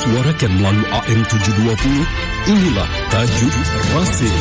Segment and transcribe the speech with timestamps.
[0.00, 3.52] disuarakan melalui AM 720, inilah Tajuk
[3.92, 4.32] Rasim.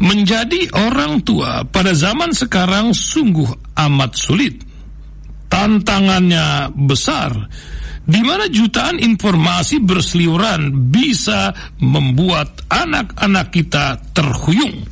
[0.04, 4.56] Menjadi orang tua pada zaman sekarang sungguh amat sulit.
[5.52, 7.36] Tantangannya besar
[8.04, 14.84] di mana jutaan informasi berseliweran bisa membuat anak-anak kita terhuyung.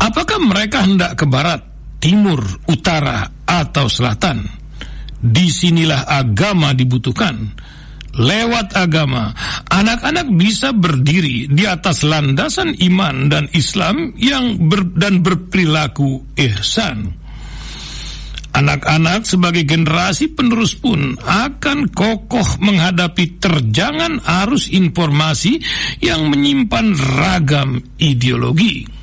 [0.00, 1.60] Apakah mereka hendak ke barat,
[1.98, 2.40] timur,
[2.70, 4.59] utara, atau selatan?
[5.20, 7.52] Di sinilah agama dibutuhkan.
[8.10, 9.30] Lewat agama,
[9.70, 17.14] anak-anak bisa berdiri di atas landasan iman dan Islam yang ber, dan berperilaku ihsan.
[18.50, 25.62] Anak-anak sebagai generasi penerus pun akan kokoh menghadapi terjangan arus informasi
[26.02, 28.99] yang menyimpan ragam ideologi.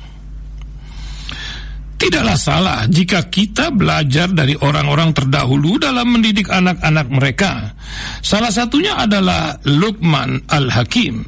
[1.98, 7.74] Tidaklah salah jika kita belajar dari orang-orang terdahulu dalam mendidik anak-anak mereka.
[8.22, 11.26] Salah satunya adalah Luqman Al-Hakim.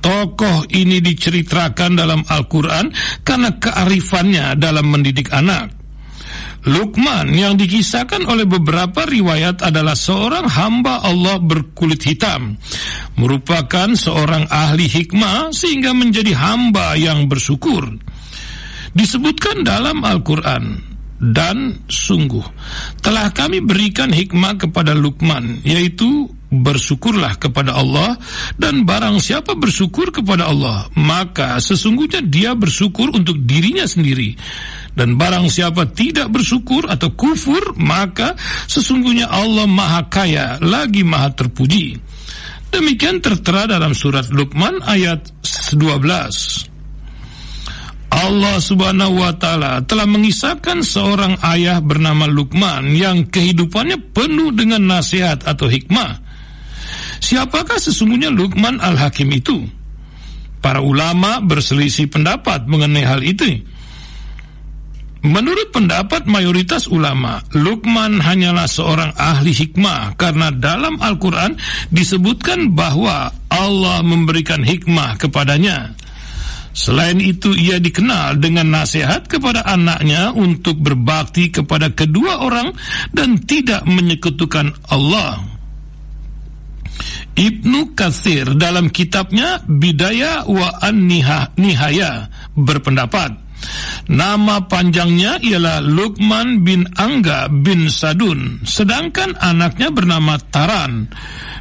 [0.00, 2.88] Tokoh ini diceritakan dalam Al-Quran
[3.20, 5.76] karena kearifannya dalam mendidik anak.
[6.64, 12.56] Luqman yang dikisahkan oleh beberapa riwayat adalah seorang hamba Allah berkulit hitam.
[13.20, 17.92] Merupakan seorang ahli hikmah sehingga menjadi hamba yang bersyukur
[18.98, 20.90] disebutkan dalam Al-Quran.
[21.18, 22.46] Dan sungguh
[23.02, 28.14] telah kami berikan hikmah kepada Luqman yaitu bersyukurlah kepada Allah
[28.54, 34.38] dan barang siapa bersyukur kepada Allah maka sesungguhnya dia bersyukur untuk dirinya sendiri.
[34.94, 38.38] Dan barang siapa tidak bersyukur atau kufur maka
[38.70, 41.98] sesungguhnya Allah maha kaya lagi maha terpuji.
[42.70, 45.34] Demikian tertera dalam surat Luqman ayat
[45.74, 46.77] 12
[48.18, 55.46] Allah Subhanahu wa taala telah mengisahkan seorang ayah bernama Luqman yang kehidupannya penuh dengan nasihat
[55.46, 56.18] atau hikmah.
[57.22, 59.62] Siapakah sesungguhnya Luqman Al-Hakim itu?
[60.58, 63.62] Para ulama berselisih pendapat mengenai hal itu.
[65.18, 71.58] Menurut pendapat mayoritas ulama, Luqman hanyalah seorang ahli hikmah karena dalam Al-Quran
[71.90, 75.97] disebutkan bahwa Allah memberikan hikmah kepadanya.
[76.76, 82.70] Selain itu ia dikenal dengan nasihat kepada anaknya untuk berbakti kepada kedua orang
[83.10, 85.42] dan tidak menyekutukan Allah.
[87.38, 92.26] Ibnu Kathir dalam kitabnya Bidaya wa An-Nihaya
[92.58, 93.47] berpendapat
[94.08, 101.12] Nama panjangnya ialah Luqman bin Angga bin Sadun, sedangkan anaknya bernama Taran.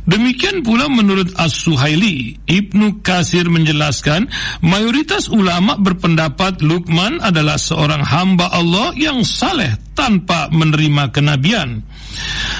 [0.07, 4.31] Demikian pula menurut As-Suhaili, Ibnu Kasir menjelaskan,
[4.63, 11.81] mayoritas ulama berpendapat Luqman adalah seorang hamba Allah yang saleh tanpa menerima kenabian.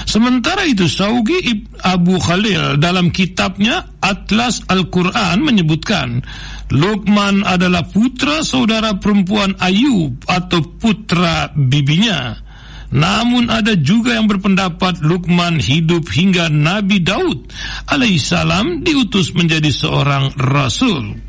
[0.02, 1.38] Sementara itu Saugi
[1.86, 6.26] Abu Khalil dalam kitabnya Atlas Al-Quran menyebutkan
[6.74, 12.34] Luqman adalah putra saudara perempuan Ayub atau putra bibinya.
[12.88, 17.52] Namun ada juga yang berpendapat Luqman hidup hingga Nabi Daud
[17.84, 21.27] alaihissalam diutus menjadi seorang rasul.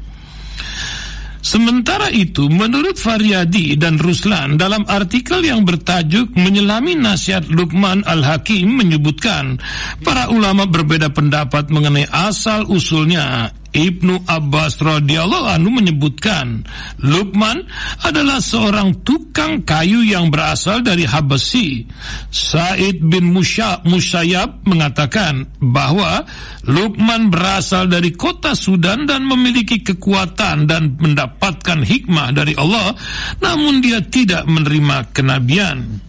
[1.40, 9.56] Sementara itu, menurut Faryadi dan Ruslan dalam artikel yang bertajuk Menyelami Nasihat Luqman Al-Hakim menyebutkan
[10.04, 16.66] para ulama berbeda pendapat mengenai asal usulnya Ibnu Abbas radhiyallahu anhu menyebutkan
[17.06, 17.64] Luqman
[18.02, 21.86] adalah seorang tukang kayu yang berasal dari Habasi.
[22.34, 26.26] Said bin Musya, Musayyab mengatakan bahwa
[26.66, 32.98] Luqman berasal dari kota Sudan dan memiliki kekuatan dan mendapatkan hikmah dari Allah
[33.40, 36.09] namun dia tidak menerima kenabian.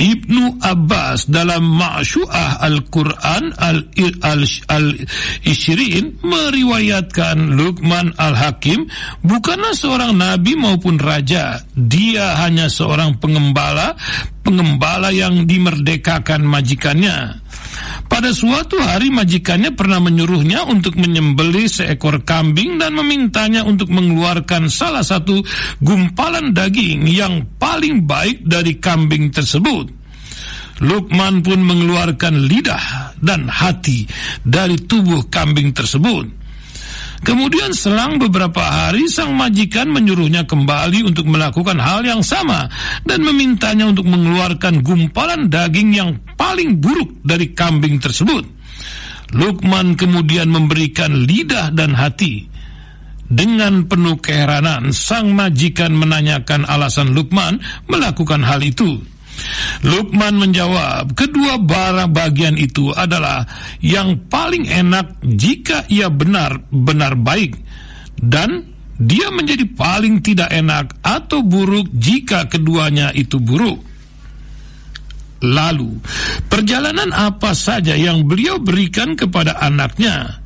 [0.00, 3.52] Ibnu Abbas dalam Ma'syu'ah Al-Quran
[4.72, 8.88] Al-Ishirin Al meriwayatkan Luqman Al-Hakim
[9.20, 11.60] bukanlah seorang nabi maupun raja.
[11.76, 13.92] Dia hanya seorang pengembala,
[14.40, 17.39] pengembala yang dimerdekakan majikannya.
[18.10, 25.06] Pada suatu hari majikannya pernah menyuruhnya untuk menyembelih seekor kambing dan memintanya untuk mengeluarkan salah
[25.06, 25.38] satu
[25.78, 29.94] gumpalan daging yang paling baik dari kambing tersebut.
[30.82, 34.10] Lukman pun mengeluarkan lidah dan hati
[34.42, 36.39] dari tubuh kambing tersebut.
[37.20, 42.64] Kemudian selang beberapa hari sang majikan menyuruhnya kembali untuk melakukan hal yang sama
[43.04, 48.48] dan memintanya untuk mengeluarkan gumpalan daging yang paling buruk dari kambing tersebut.
[49.36, 52.48] Lukman kemudian memberikan lidah dan hati.
[53.30, 58.98] Dengan penuh keheranan, sang majikan menanyakan alasan Lukman melakukan hal itu.
[59.86, 63.44] Lukman menjawab, kedua barang bagian itu adalah
[63.80, 67.56] yang paling enak jika ia benar-benar baik
[68.20, 68.68] dan
[69.00, 73.80] dia menjadi paling tidak enak atau buruk jika keduanya itu buruk.
[75.40, 75.96] Lalu,
[76.52, 80.44] perjalanan apa saja yang beliau berikan kepada anaknya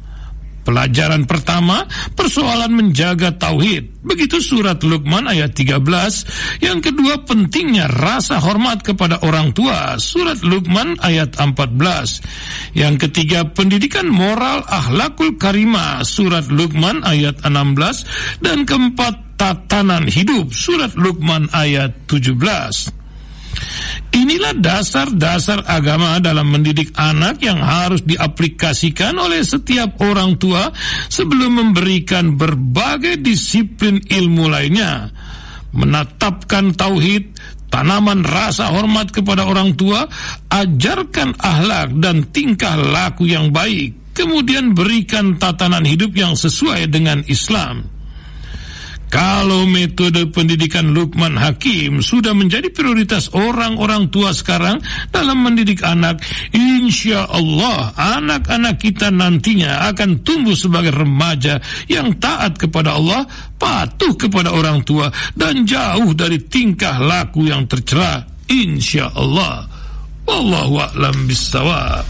[0.65, 1.85] Pelajaran pertama,
[2.17, 4.01] persoalan menjaga tauhid.
[4.01, 6.61] Begitu surat Luqman ayat 13.
[6.65, 10.01] Yang kedua, pentingnya rasa hormat kepada orang tua.
[10.01, 12.25] Surat Luqman ayat 14.
[12.73, 16.01] Yang ketiga, pendidikan moral ahlakul karimah.
[16.05, 18.41] Surat Luqman ayat 16.
[18.41, 20.49] Dan keempat, tatanan hidup.
[20.53, 23.04] Surat Luqman ayat 17.
[24.15, 30.71] Inilah dasar-dasar agama dalam mendidik anak yang harus diaplikasikan oleh setiap orang tua
[31.11, 35.11] sebelum memberikan berbagai disiplin ilmu lainnya.
[35.75, 37.35] Menatapkan tauhid,
[37.75, 40.07] tanaman rasa hormat kepada orang tua,
[40.47, 47.91] ajarkan ahlak dan tingkah laku yang baik, kemudian berikan tatanan hidup yang sesuai dengan Islam.
[49.13, 54.83] Kalau metode pendidikan Lukman Hakim sudah menjadi prioritas orang-orang tua sekarang
[55.15, 56.19] dalam mendidik anak,
[56.51, 63.23] insya Allah anak-anak kita nantinya akan tumbuh sebagai remaja yang taat kepada Allah,
[63.55, 68.27] patuh kepada orang tua, dan jauh dari tingkah laku yang tercela.
[68.51, 69.65] Insya Allah.
[70.25, 72.05] Wallahu a'lam bisawab.